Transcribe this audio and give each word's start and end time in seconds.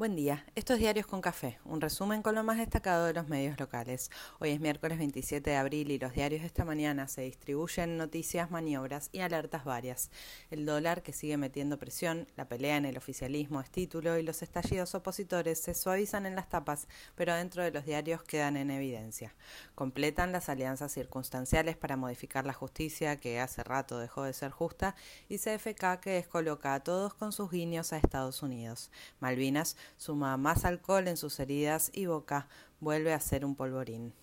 Buen 0.00 0.16
día, 0.16 0.46
estos 0.54 0.78
diarios 0.78 1.06
con 1.06 1.20
café, 1.20 1.58
un 1.66 1.78
resumen 1.78 2.22
con 2.22 2.34
lo 2.34 2.42
más 2.42 2.56
destacado 2.56 3.04
de 3.04 3.12
los 3.12 3.28
medios 3.28 3.60
locales. 3.60 4.10
Hoy 4.38 4.48
es 4.48 4.58
miércoles 4.58 4.96
27 4.96 5.50
de 5.50 5.56
abril 5.56 5.90
y 5.90 5.98
los 5.98 6.14
diarios 6.14 6.40
de 6.40 6.46
esta 6.46 6.64
mañana 6.64 7.06
se 7.06 7.20
distribuyen 7.20 7.98
noticias, 7.98 8.50
maniobras 8.50 9.10
y 9.12 9.20
alertas 9.20 9.66
varias. 9.66 10.10
El 10.50 10.64
dólar 10.64 11.02
que 11.02 11.12
sigue 11.12 11.36
metiendo 11.36 11.78
presión, 11.78 12.26
la 12.34 12.48
pelea 12.48 12.78
en 12.78 12.86
el 12.86 12.96
oficialismo 12.96 13.60
es 13.60 13.68
título 13.68 14.16
y 14.16 14.22
los 14.22 14.40
estallidos 14.40 14.94
opositores 14.94 15.60
se 15.60 15.74
suavizan 15.74 16.24
en 16.24 16.34
las 16.34 16.48
tapas, 16.48 16.88
pero 17.14 17.34
dentro 17.34 17.62
de 17.62 17.70
los 17.70 17.84
diarios 17.84 18.22
quedan 18.22 18.56
en 18.56 18.70
evidencia. 18.70 19.34
Completan 19.74 20.32
las 20.32 20.48
alianzas 20.48 20.92
circunstanciales 20.92 21.76
para 21.76 21.98
modificar 21.98 22.46
la 22.46 22.54
justicia 22.54 23.20
que 23.20 23.38
hace 23.38 23.62
rato 23.64 23.98
dejó 23.98 24.22
de 24.22 24.32
ser 24.32 24.50
justa 24.50 24.94
y 25.28 25.36
CFK 25.36 26.00
que 26.00 26.12
descoloca 26.12 26.72
a 26.72 26.80
todos 26.82 27.12
con 27.12 27.32
sus 27.32 27.50
guiños 27.50 27.92
a 27.92 27.98
Estados 27.98 28.42
Unidos. 28.42 28.90
Malvinas 29.18 29.76
suma 29.96 30.36
más 30.36 30.64
alcohol 30.64 31.08
en 31.08 31.16
sus 31.16 31.38
heridas 31.40 31.90
y 31.92 32.06
Boca 32.06 32.48
vuelve 32.80 33.12
a 33.12 33.20
ser 33.20 33.44
un 33.44 33.56
polvorín. 33.56 34.14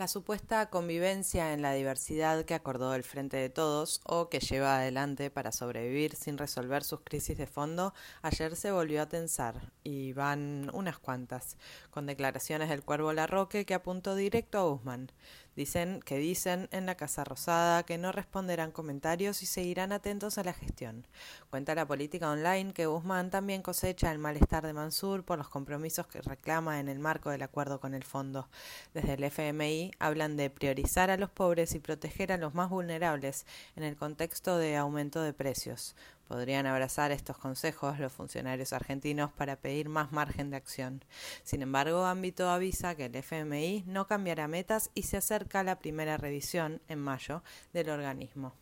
La 0.00 0.08
supuesta 0.08 0.70
convivencia 0.70 1.52
en 1.52 1.60
la 1.60 1.74
diversidad 1.74 2.46
que 2.46 2.54
acordó 2.54 2.94
el 2.94 3.04
Frente 3.04 3.36
de 3.36 3.50
Todos 3.50 4.00
o 4.06 4.30
que 4.30 4.40
lleva 4.40 4.78
adelante 4.78 5.28
para 5.28 5.52
sobrevivir 5.52 6.16
sin 6.16 6.38
resolver 6.38 6.84
sus 6.84 7.00
crisis 7.00 7.36
de 7.36 7.46
fondo, 7.46 7.92
ayer 8.22 8.56
se 8.56 8.72
volvió 8.72 9.02
a 9.02 9.10
tensar, 9.10 9.74
y 9.84 10.14
van 10.14 10.70
unas 10.72 10.98
cuantas, 10.98 11.58
con 11.90 12.06
declaraciones 12.06 12.70
del 12.70 12.82
Cuervo 12.82 13.12
Larroque 13.12 13.66
que 13.66 13.74
apuntó 13.74 14.14
directo 14.14 14.58
a 14.58 14.62
Guzmán. 14.62 15.12
Dicen 15.60 16.00
que 16.00 16.16
dicen 16.16 16.70
en 16.72 16.86
la 16.86 16.94
Casa 16.94 17.22
Rosada 17.22 17.82
que 17.82 17.98
no 17.98 18.12
responderán 18.12 18.70
comentarios 18.70 19.42
y 19.42 19.46
seguirán 19.46 19.92
atentos 19.92 20.38
a 20.38 20.42
la 20.42 20.54
gestión. 20.54 21.06
Cuenta 21.50 21.74
la 21.74 21.86
política 21.86 22.30
online 22.30 22.72
que 22.72 22.86
Guzmán 22.86 23.28
también 23.28 23.60
cosecha 23.60 24.10
el 24.10 24.18
malestar 24.18 24.66
de 24.66 24.72
Mansur 24.72 25.22
por 25.22 25.36
los 25.36 25.50
compromisos 25.50 26.06
que 26.06 26.22
reclama 26.22 26.80
en 26.80 26.88
el 26.88 26.98
marco 26.98 27.28
del 27.28 27.42
acuerdo 27.42 27.78
con 27.78 27.92
el 27.92 28.04
fondo. 28.04 28.48
Desde 28.94 29.12
el 29.12 29.24
FMI 29.24 29.90
hablan 29.98 30.38
de 30.38 30.48
priorizar 30.48 31.10
a 31.10 31.18
los 31.18 31.28
pobres 31.28 31.74
y 31.74 31.78
proteger 31.78 32.32
a 32.32 32.38
los 32.38 32.54
más 32.54 32.70
vulnerables 32.70 33.44
en 33.76 33.82
el 33.82 33.96
contexto 33.96 34.56
de 34.56 34.78
aumento 34.78 35.20
de 35.20 35.34
precios. 35.34 35.94
Podrían 36.30 36.64
abrazar 36.66 37.10
estos 37.10 37.36
consejos 37.38 37.98
los 37.98 38.12
funcionarios 38.12 38.72
argentinos 38.72 39.32
para 39.32 39.56
pedir 39.56 39.88
más 39.88 40.12
margen 40.12 40.50
de 40.50 40.58
acción. 40.58 41.04
Sin 41.42 41.60
embargo, 41.60 42.04
Ámbito 42.04 42.48
avisa 42.48 42.94
que 42.94 43.06
el 43.06 43.16
FMI 43.16 43.82
no 43.88 44.06
cambiará 44.06 44.46
metas 44.46 44.92
y 44.94 45.02
se 45.02 45.16
acerca 45.16 45.58
a 45.58 45.64
la 45.64 45.80
primera 45.80 46.18
revisión, 46.18 46.80
en 46.86 47.00
mayo, 47.00 47.42
del 47.72 47.90
organismo. 47.90 48.54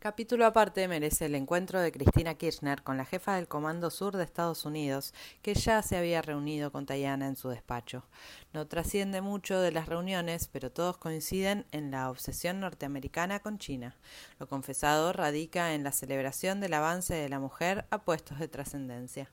Capítulo 0.00 0.46
aparte 0.46 0.86
merece 0.86 1.26
el 1.26 1.34
encuentro 1.34 1.80
de 1.80 1.90
Cristina 1.90 2.34
Kirchner 2.34 2.84
con 2.84 2.96
la 2.96 3.04
jefa 3.04 3.34
del 3.34 3.48
Comando 3.48 3.90
Sur 3.90 4.16
de 4.16 4.22
Estados 4.22 4.64
Unidos, 4.64 5.12
que 5.42 5.54
ya 5.54 5.82
se 5.82 5.96
había 5.96 6.22
reunido 6.22 6.70
con 6.70 6.86
Tayana 6.86 7.26
en 7.26 7.34
su 7.34 7.48
despacho. 7.48 8.04
No 8.52 8.68
trasciende 8.68 9.22
mucho 9.22 9.60
de 9.60 9.72
las 9.72 9.88
reuniones, 9.88 10.46
pero 10.52 10.70
todos 10.70 10.98
coinciden 10.98 11.66
en 11.72 11.90
la 11.90 12.10
obsesión 12.10 12.60
norteamericana 12.60 13.40
con 13.40 13.58
China. 13.58 13.96
Lo 14.38 14.46
confesado 14.46 15.12
radica 15.12 15.74
en 15.74 15.82
la 15.82 15.90
celebración 15.90 16.60
del 16.60 16.74
avance 16.74 17.14
de 17.14 17.28
la 17.28 17.40
mujer 17.40 17.84
a 17.90 17.98
puestos 17.98 18.38
de 18.38 18.46
trascendencia. 18.46 19.28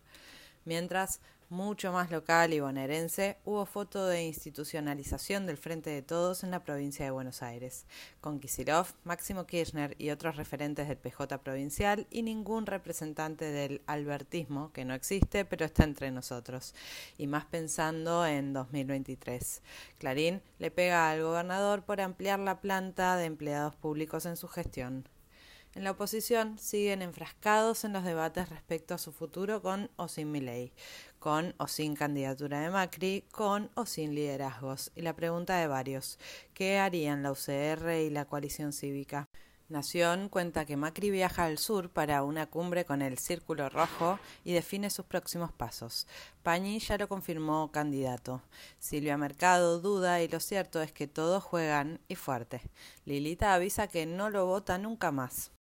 Mientras, 0.66 1.22
mucho 1.50 1.92
más 1.92 2.10
local 2.10 2.52
y 2.52 2.60
bonaerense, 2.60 3.38
hubo 3.46 3.68
foto 3.68 4.08
de 4.08 4.24
institucionalización 4.24 5.46
del 5.46 5.58
Frente 5.58 5.92
de 5.92 6.02
Todos 6.02 6.44
en 6.44 6.50
la 6.50 6.64
provincia 6.64 7.06
de 7.06 7.12
Buenos 7.12 7.44
Aires, 7.44 7.86
con 8.20 8.40
Kisilov, 8.40 8.88
Máximo 9.04 9.46
Kirchner 9.46 9.96
y 10.00 10.10
otros 10.10 10.38
referentes 10.38 10.88
del 10.88 10.98
PJ 10.98 11.38
provincial 11.44 12.08
y 12.10 12.24
ningún 12.24 12.66
representante 12.66 13.46
del 13.46 13.84
albertismo, 13.86 14.72
que 14.74 14.86
no 14.86 14.96
existe, 14.96 15.46
pero 15.46 15.66
está 15.66 15.84
entre 15.84 16.10
nosotros, 16.10 16.74
y 17.20 17.28
más 17.28 17.46
pensando 17.46 18.26
en 18.26 18.52
2023. 18.52 19.62
Clarín 20.00 20.42
le 20.58 20.72
pega 20.72 21.12
al 21.12 21.22
gobernador 21.22 21.84
por 21.84 22.02
ampliar 22.02 22.40
la 22.40 22.60
planta 22.60 23.18
de 23.18 23.26
empleados 23.26 23.76
públicos 23.76 24.26
en 24.26 24.36
su 24.36 24.48
gestión. 24.48 25.08
En 25.76 25.84
la 25.84 25.92
oposición 25.92 26.58
siguen 26.58 27.02
enfrascados 27.02 27.84
en 27.84 27.92
los 27.92 28.06
debates 28.06 28.48
respecto 28.48 28.94
a 28.94 28.98
su 28.98 29.12
futuro 29.12 29.62
con 29.62 29.92
o 29.98 30.08
sin 30.08 30.32
Milei, 30.32 30.72
con 31.20 31.54
o 31.58 31.68
sin 31.68 31.96
candidatura 31.96 32.62
de 32.62 32.70
Macri, 32.70 33.26
con 33.34 33.70
o 33.76 33.86
sin 33.86 34.16
liderazgos. 34.16 34.94
Y 34.96 35.02
la 35.02 35.18
pregunta 35.18 35.58
de 35.58 35.68
varios, 35.68 36.18
¿qué 36.54 36.80
harían 36.80 37.24
la 37.24 37.34
UCR 37.34 37.90
y 38.00 38.10
la 38.10 38.24
coalición 38.24 38.72
cívica? 38.72 39.28
Nación 39.68 40.30
cuenta 40.30 40.64
que 40.64 40.78
Macri 40.78 41.12
viaja 41.12 41.44
al 41.44 41.58
sur 41.58 41.90
para 41.90 42.24
una 42.24 42.46
cumbre 42.46 42.86
con 42.86 43.02
el 43.02 43.18
Círculo 43.18 43.68
Rojo 43.68 44.18
y 44.46 44.54
define 44.54 44.90
sus 44.90 45.06
próximos 45.06 45.52
pasos. 45.52 46.08
Pañi 46.42 46.80
ya 46.80 46.98
lo 46.98 47.10
confirmó 47.10 47.70
candidato. 47.74 48.42
Silvia 48.80 49.18
Mercado 49.18 49.82
duda 49.82 50.22
y 50.22 50.30
lo 50.30 50.40
cierto 50.40 50.82
es 50.82 50.94
que 50.94 51.08
todos 51.08 51.44
juegan 51.44 52.00
y 52.08 52.16
fuerte. 52.16 52.62
Lilita 53.04 53.54
avisa 53.54 53.88
que 53.88 54.06
no 54.06 54.30
lo 54.30 54.46
vota 54.46 54.78
nunca 54.78 55.12
más. 55.12 55.52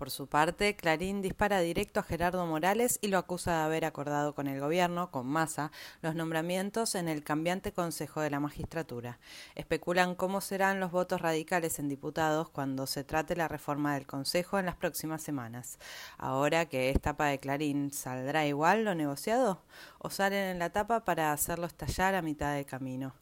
Por 0.00 0.10
su 0.10 0.28
parte, 0.28 0.76
Clarín 0.76 1.20
dispara 1.20 1.60
directo 1.60 2.00
a 2.00 2.02
Gerardo 2.02 2.46
Morales 2.46 2.98
y 3.02 3.08
lo 3.08 3.18
acusa 3.18 3.58
de 3.58 3.64
haber 3.64 3.84
acordado 3.84 4.34
con 4.34 4.46
el 4.46 4.58
gobierno, 4.58 5.10
con 5.10 5.26
masa, 5.26 5.72
los 6.00 6.14
nombramientos 6.14 6.94
en 6.94 7.06
el 7.06 7.22
cambiante 7.22 7.72
Consejo 7.72 8.22
de 8.22 8.30
la 8.30 8.40
Magistratura. 8.40 9.18
Especulan 9.56 10.14
cómo 10.14 10.40
serán 10.40 10.80
los 10.80 10.90
votos 10.90 11.20
radicales 11.20 11.78
en 11.78 11.90
diputados 11.90 12.48
cuando 12.48 12.86
se 12.86 13.04
trate 13.04 13.36
la 13.36 13.46
reforma 13.46 13.92
del 13.92 14.06
Consejo 14.06 14.58
en 14.58 14.64
las 14.64 14.76
próximas 14.76 15.20
semanas. 15.20 15.78
Ahora 16.16 16.64
que 16.64 16.88
es 16.88 16.98
tapa 16.98 17.26
de 17.26 17.38
Clarín, 17.38 17.92
¿saldrá 17.92 18.46
igual 18.46 18.86
lo 18.86 18.94
negociado? 18.94 19.60
¿O 19.98 20.08
salen 20.08 20.44
en 20.44 20.58
la 20.58 20.70
tapa 20.70 21.04
para 21.04 21.30
hacerlo 21.30 21.66
estallar 21.66 22.14
a 22.14 22.22
mitad 22.22 22.54
de 22.54 22.64
camino? 22.64 23.12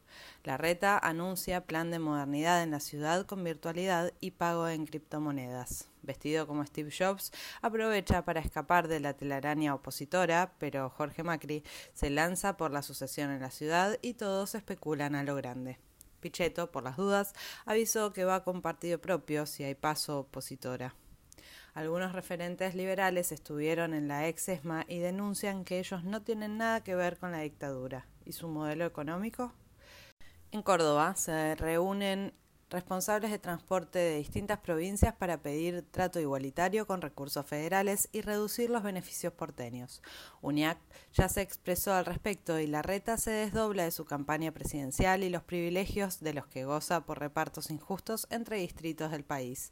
La 0.45 0.55
reta 0.55 0.97
anuncia 0.97 1.65
plan 1.65 1.91
de 1.91 1.99
modernidad 1.99 2.63
en 2.63 2.71
la 2.71 2.79
ciudad 2.79 3.25
con 3.25 3.43
virtualidad 3.43 4.13
y 4.21 4.31
pago 4.31 4.69
en 4.69 4.85
criptomonedas. 4.85 5.89
Vestido 6.09 6.47
como 6.47 6.65
Steve 6.65 6.89
Jobs, 6.89 7.31
aprovecha 7.61 8.25
para 8.25 8.39
escapar 8.39 8.87
de 8.87 8.99
la 8.99 9.13
telaraña 9.13 9.75
opositora, 9.75 10.55
pero 10.57 10.89
Jorge 10.89 11.21
Macri 11.21 11.63
se 11.93 12.09
lanza 12.09 12.57
por 12.57 12.71
la 12.71 12.81
sucesión 12.81 13.29
en 13.29 13.41
la 13.41 13.51
ciudad 13.51 13.99
y 14.01 14.15
todos 14.15 14.55
especulan 14.55 15.13
a 15.13 15.21
lo 15.21 15.35
grande. 15.35 15.77
Pichetto, 16.19 16.71
por 16.71 16.81
las 16.81 16.97
dudas, 16.97 17.35
avisó 17.63 18.11
que 18.11 18.25
va 18.25 18.43
con 18.43 18.63
partido 18.63 18.99
propio 18.99 19.45
si 19.45 19.63
hay 19.63 19.75
paso 19.75 20.21
opositora. 20.21 20.95
Algunos 21.75 22.13
referentes 22.13 22.73
liberales 22.73 23.31
estuvieron 23.31 23.93
en 23.93 24.07
la 24.07 24.27
ex 24.27 24.49
ESMA 24.49 24.85
y 24.87 24.97
denuncian 24.97 25.63
que 25.63 25.77
ellos 25.77 26.03
no 26.03 26.23
tienen 26.23 26.57
nada 26.57 26.83
que 26.83 26.95
ver 26.95 27.19
con 27.19 27.31
la 27.31 27.41
dictadura. 27.41 28.07
¿Y 28.25 28.31
su 28.31 28.47
modelo 28.47 28.83
económico? 28.87 29.53
En 30.51 30.63
Córdoba 30.63 31.15
se 31.15 31.53
reúnen 31.53 32.33
responsables 32.69 33.31
de 33.31 33.39
transporte 33.39 33.99
de 33.99 34.17
distintas 34.17 34.59
provincias 34.59 35.13
para 35.15 35.41
pedir 35.41 35.83
trato 35.91 36.19
igualitario 36.19 36.85
con 36.85 37.01
recursos 37.01 37.45
federales 37.45 38.09
y 38.11 38.21
reducir 38.21 38.69
los 38.69 38.83
beneficios 38.83 39.33
porteños. 39.33 40.01
UNIAC 40.41 40.77
ya 41.13 41.29
se 41.29 41.41
expresó 41.41 41.93
al 41.93 42.05
respecto 42.05 42.59
y 42.59 42.67
la 42.67 42.81
reta 42.81 43.17
se 43.17 43.31
desdobla 43.31 43.83
de 43.83 43.91
su 43.91 44.05
campaña 44.05 44.51
presidencial 44.51 45.23
y 45.23 45.29
los 45.29 45.43
privilegios 45.43 46.19
de 46.19 46.33
los 46.33 46.47
que 46.47 46.65
goza 46.65 47.05
por 47.05 47.19
repartos 47.19 47.71
injustos 47.71 48.27
entre 48.29 48.57
distritos 48.57 49.11
del 49.11 49.23
país. 49.23 49.71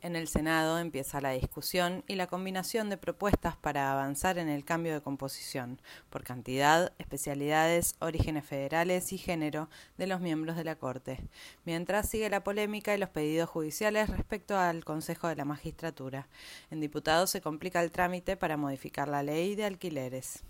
En 0.00 0.14
el 0.14 0.28
Senado 0.28 0.78
empieza 0.78 1.20
la 1.20 1.32
discusión 1.32 2.04
y 2.06 2.14
la 2.14 2.28
combinación 2.28 2.88
de 2.88 2.96
propuestas 2.96 3.56
para 3.56 3.90
avanzar 3.90 4.38
en 4.38 4.48
el 4.48 4.64
cambio 4.64 4.94
de 4.94 5.00
composición, 5.00 5.80
por 6.08 6.22
cantidad, 6.22 6.92
especialidades, 6.98 7.96
orígenes 7.98 8.44
federales 8.44 9.12
y 9.12 9.18
género 9.18 9.68
de 9.96 10.06
los 10.06 10.20
miembros 10.20 10.56
de 10.56 10.62
la 10.62 10.76
Corte, 10.76 11.18
mientras 11.64 12.08
sigue 12.08 12.30
la 12.30 12.44
polémica 12.44 12.94
y 12.94 12.98
los 12.98 13.08
pedidos 13.08 13.50
judiciales 13.50 14.08
respecto 14.08 14.56
al 14.56 14.84
Consejo 14.84 15.26
de 15.26 15.34
la 15.34 15.44
Magistratura. 15.44 16.28
En 16.70 16.80
diputados 16.80 17.30
se 17.30 17.40
complica 17.40 17.82
el 17.82 17.90
trámite 17.90 18.36
para 18.36 18.56
modificar 18.56 19.08
la 19.08 19.24
ley 19.24 19.56
de 19.56 19.64
alquileres. 19.64 20.44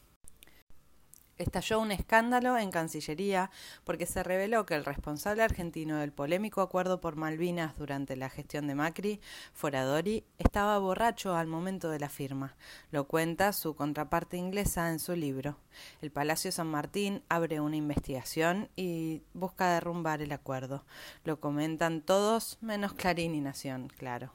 Estalló 1.38 1.78
un 1.78 1.92
escándalo 1.92 2.58
en 2.58 2.72
Cancillería 2.72 3.52
porque 3.84 4.06
se 4.06 4.24
reveló 4.24 4.66
que 4.66 4.74
el 4.74 4.84
responsable 4.84 5.44
argentino 5.44 5.98
del 5.98 6.10
polémico 6.10 6.62
acuerdo 6.62 7.00
por 7.00 7.14
Malvinas 7.14 7.76
durante 7.78 8.16
la 8.16 8.28
gestión 8.28 8.66
de 8.66 8.74
Macri, 8.74 9.20
Foradori, 9.52 10.24
estaba 10.38 10.76
borracho 10.78 11.36
al 11.36 11.46
momento 11.46 11.90
de 11.90 12.00
la 12.00 12.08
firma. 12.08 12.56
Lo 12.90 13.06
cuenta 13.06 13.52
su 13.52 13.76
contraparte 13.76 14.36
inglesa 14.36 14.90
en 14.90 14.98
su 14.98 15.14
libro. 15.14 15.58
El 16.00 16.10
Palacio 16.10 16.50
San 16.50 16.66
Martín 16.66 17.22
abre 17.28 17.60
una 17.60 17.76
investigación 17.76 18.68
y 18.74 19.22
busca 19.32 19.72
derrumbar 19.72 20.22
el 20.22 20.32
acuerdo. 20.32 20.84
Lo 21.22 21.38
comentan 21.38 22.02
todos 22.02 22.58
menos 22.60 22.94
Clarín 22.94 23.36
y 23.36 23.40
Nación, 23.40 23.92
claro. 23.96 24.32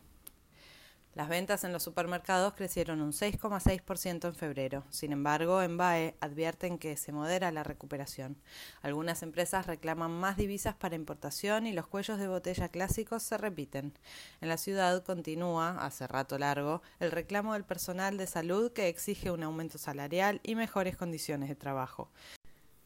Las 1.16 1.30
ventas 1.30 1.64
en 1.64 1.72
los 1.72 1.84
supermercados 1.84 2.56
crecieron 2.56 3.00
un 3.00 3.12
6,6% 3.12 4.28
en 4.28 4.36
febrero. 4.36 4.84
Sin 4.90 5.12
embargo, 5.12 5.62
en 5.62 5.78
BAE 5.78 6.16
advierten 6.22 6.80
que 6.80 6.98
se 6.98 7.12
modera 7.12 7.52
la 7.52 7.64
recuperación. 7.64 8.36
Algunas 8.82 9.22
empresas 9.22 9.68
reclaman 9.68 10.10
más 10.10 10.38
divisas 10.38 10.74
para 10.74 10.96
importación 10.96 11.68
y 11.68 11.74
los 11.74 11.86
cuellos 11.86 12.18
de 12.18 12.28
botella 12.28 12.70
clásicos 12.70 13.22
se 13.22 13.38
repiten. 13.38 13.94
En 14.42 14.50
la 14.50 14.58
ciudad 14.58 15.04
continúa, 15.04 15.78
hace 15.86 16.08
rato 16.08 16.40
largo, 16.40 16.82
el 17.00 17.12
reclamo 17.12 17.54
del 17.54 17.64
personal 17.64 18.18
de 18.18 18.26
salud 18.26 18.72
que 18.72 18.88
exige 18.88 19.30
un 19.30 19.44
aumento 19.44 19.78
salarial 19.78 20.42
y 20.42 20.56
mejores 20.56 20.98
condiciones 20.98 21.48
de 21.48 21.56
trabajo. 21.56 22.10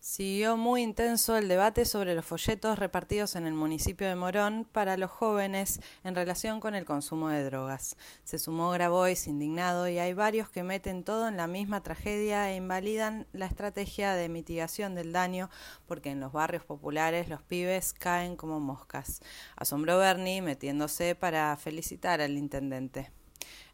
Siguió 0.09 0.55
muy 0.55 0.83
intenso 0.83 1.35
el 1.35 1.49
debate 1.49 1.83
sobre 1.83 2.15
los 2.15 2.23
folletos 2.23 2.79
repartidos 2.79 3.35
en 3.35 3.45
el 3.45 3.53
municipio 3.53 4.07
de 4.07 4.15
Morón 4.15 4.63
para 4.63 4.95
los 4.95 5.11
jóvenes 5.11 5.81
en 6.05 6.15
relación 6.15 6.61
con 6.61 6.75
el 6.75 6.85
consumo 6.85 7.27
de 7.27 7.43
drogas. 7.43 7.97
Se 8.23 8.39
sumó 8.39 8.69
Grabois 8.69 9.27
indignado 9.27 9.89
y 9.89 9.99
hay 9.99 10.13
varios 10.13 10.49
que 10.49 10.63
meten 10.63 11.03
todo 11.03 11.27
en 11.27 11.35
la 11.35 11.47
misma 11.47 11.83
tragedia 11.83 12.49
e 12.49 12.55
invalidan 12.55 13.27
la 13.33 13.47
estrategia 13.47 14.13
de 14.13 14.29
mitigación 14.29 14.95
del 14.95 15.11
daño 15.11 15.49
porque 15.87 16.11
en 16.11 16.21
los 16.21 16.31
barrios 16.31 16.63
populares 16.63 17.27
los 17.27 17.41
pibes 17.41 17.91
caen 17.91 18.37
como 18.37 18.61
moscas. 18.61 19.19
Asombró 19.57 19.97
Bernie 19.97 20.41
metiéndose 20.41 21.15
para 21.15 21.57
felicitar 21.57 22.21
al 22.21 22.37
intendente. 22.37 23.11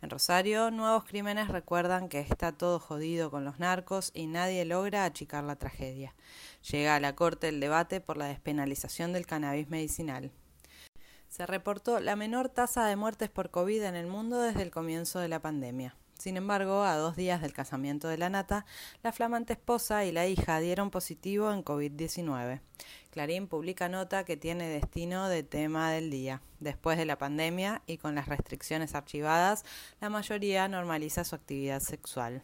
En 0.01 0.09
Rosario, 0.09 0.71
nuevos 0.71 1.05
crímenes 1.05 1.47
recuerdan 1.47 2.09
que 2.09 2.19
está 2.19 2.51
todo 2.51 2.79
jodido 2.79 3.31
con 3.31 3.45
los 3.45 3.59
narcos 3.59 4.11
y 4.13 4.27
nadie 4.27 4.65
logra 4.65 5.05
achicar 5.05 5.43
la 5.43 5.55
tragedia. 5.55 6.13
Llega 6.69 6.95
a 6.95 6.99
la 6.99 7.15
Corte 7.15 7.49
el 7.49 7.59
debate 7.59 8.01
por 8.01 8.17
la 8.17 8.25
despenalización 8.25 9.13
del 9.13 9.25
cannabis 9.25 9.69
medicinal. 9.69 10.31
Se 11.29 11.45
reportó 11.45 11.99
la 11.99 12.15
menor 12.15 12.49
tasa 12.49 12.85
de 12.85 12.95
muertes 12.95 13.29
por 13.29 13.49
COVID 13.49 13.83
en 13.83 13.95
el 13.95 14.07
mundo 14.07 14.39
desde 14.39 14.61
el 14.61 14.71
comienzo 14.71 15.19
de 15.19 15.29
la 15.29 15.41
pandemia. 15.41 15.95
Sin 16.23 16.37
embargo, 16.37 16.83
a 16.83 16.95
dos 16.95 17.17
días 17.17 17.41
del 17.41 17.51
casamiento 17.51 18.07
de 18.07 18.17
la 18.17 18.29
nata, 18.29 18.65
la 19.01 19.11
flamante 19.11 19.51
esposa 19.51 20.05
y 20.05 20.13
la 20.13 20.25
hija 20.25 20.61
dieron 20.61 20.89
positivo 20.89 21.51
en 21.51 21.65
COVID-19. 21.65 22.61
Clarín 23.11 23.47
publica 23.47 23.89
nota 23.89 24.23
que 24.23 24.37
tiene 24.37 24.69
destino 24.69 25.27
de 25.27 25.43
tema 25.43 25.91
del 25.91 26.09
día. 26.09 26.41
Después 26.61 26.97
de 26.97 27.03
la 27.03 27.17
pandemia 27.17 27.81
y 27.87 27.97
con 27.97 28.15
las 28.15 28.29
restricciones 28.29 28.95
archivadas, 28.95 29.65
la 29.99 30.09
mayoría 30.09 30.65
normaliza 30.69 31.25
su 31.25 31.35
actividad 31.35 31.81
sexual. 31.81 32.41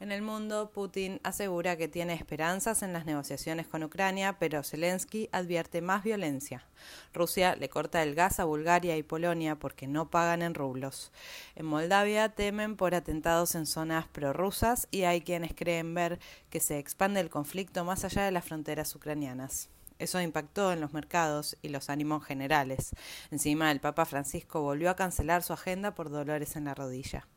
En 0.00 0.12
el 0.12 0.22
mundo, 0.22 0.70
Putin 0.72 1.20
asegura 1.24 1.76
que 1.76 1.86
tiene 1.86 2.14
esperanzas 2.14 2.82
en 2.82 2.94
las 2.94 3.04
negociaciones 3.04 3.66
con 3.66 3.84
Ucrania, 3.84 4.38
pero 4.38 4.62
Zelensky 4.62 5.28
advierte 5.30 5.82
más 5.82 6.02
violencia. 6.02 6.64
Rusia 7.12 7.54
le 7.54 7.68
corta 7.68 8.02
el 8.02 8.14
gas 8.14 8.40
a 8.40 8.44
Bulgaria 8.44 8.96
y 8.96 9.02
Polonia 9.02 9.56
porque 9.56 9.86
no 9.86 10.08
pagan 10.08 10.40
en 10.40 10.54
rublos. 10.54 11.12
En 11.54 11.66
Moldavia 11.66 12.30
temen 12.30 12.76
por 12.76 12.94
atentados 12.94 13.54
en 13.54 13.66
zonas 13.66 14.08
prorrusas 14.08 14.88
y 14.90 15.02
hay 15.02 15.20
quienes 15.20 15.52
creen 15.54 15.92
ver 15.92 16.18
que 16.48 16.60
se 16.60 16.78
expande 16.78 17.20
el 17.20 17.28
conflicto 17.28 17.84
más 17.84 18.02
allá 18.02 18.24
de 18.24 18.32
las 18.32 18.46
fronteras 18.46 18.94
ucranianas. 18.94 19.68
Eso 20.00 20.18
impactó 20.18 20.72
en 20.72 20.80
los 20.80 20.94
mercados 20.94 21.58
y 21.60 21.68
los 21.68 21.90
ánimos 21.90 22.24
generales. 22.24 22.92
Encima, 23.30 23.70
el 23.70 23.80
Papa 23.80 24.06
Francisco 24.06 24.62
volvió 24.62 24.88
a 24.88 24.96
cancelar 24.96 25.42
su 25.42 25.52
agenda 25.52 25.94
por 25.94 26.08
dolores 26.08 26.56
en 26.56 26.64
la 26.64 26.74
rodilla. 26.74 27.28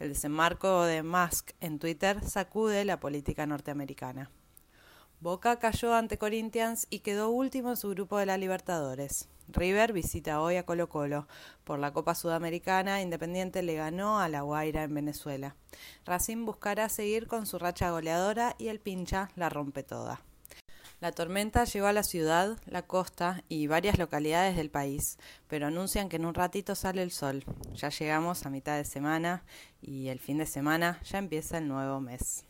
El 0.00 0.08
desembarco 0.08 0.82
de 0.82 1.04
Musk 1.04 1.52
en 1.60 1.78
Twitter 1.78 2.20
sacude 2.28 2.84
la 2.84 2.98
política 2.98 3.46
norteamericana. 3.46 4.32
Boca 5.20 5.60
cayó 5.60 5.94
ante 5.94 6.18
Corinthians 6.18 6.88
y 6.90 7.00
quedó 7.00 7.30
último 7.30 7.70
en 7.70 7.76
su 7.76 7.90
grupo 7.90 8.18
de 8.18 8.26
la 8.26 8.36
Libertadores. 8.36 9.28
River 9.46 9.92
visita 9.92 10.40
hoy 10.40 10.56
a 10.56 10.66
Colo 10.66 10.88
Colo. 10.88 11.28
Por 11.62 11.78
la 11.78 11.92
Copa 11.92 12.16
Sudamericana, 12.16 13.00
Independiente 13.00 13.62
le 13.62 13.76
ganó 13.76 14.18
a 14.18 14.28
La 14.28 14.40
Guaira 14.40 14.82
en 14.82 14.92
Venezuela. 14.92 15.54
Racing 16.04 16.44
buscará 16.44 16.88
seguir 16.88 17.28
con 17.28 17.46
su 17.46 17.60
racha 17.60 17.92
goleadora 17.92 18.56
y 18.58 18.68
el 18.68 18.80
pincha 18.80 19.30
la 19.36 19.48
rompe 19.48 19.84
toda. 19.84 20.20
La 21.00 21.12
tormenta 21.12 21.62
llegó 21.62 21.86
a 21.86 21.92
la 21.92 22.02
ciudad, 22.02 22.58
la 22.66 22.82
costa 22.82 23.44
y 23.48 23.68
varias 23.68 23.98
localidades 23.98 24.56
del 24.56 24.68
país, 24.68 25.16
pero 25.46 25.68
anuncian 25.68 26.08
que 26.08 26.16
en 26.16 26.24
un 26.24 26.34
ratito 26.34 26.74
sale 26.74 27.02
el 27.02 27.12
sol. 27.12 27.44
Ya 27.74 27.90
llegamos 27.90 28.44
a 28.44 28.50
mitad 28.50 28.76
de 28.76 28.84
semana 28.84 29.44
y 29.80 30.08
el 30.08 30.18
fin 30.18 30.38
de 30.38 30.46
semana 30.46 31.00
ya 31.04 31.18
empieza 31.18 31.58
el 31.58 31.68
nuevo 31.68 32.00
mes. 32.00 32.47